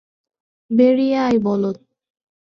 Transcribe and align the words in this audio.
বেরিয়ে 0.71 1.17
আয়, 1.17 1.39
বলদ। 1.39 1.77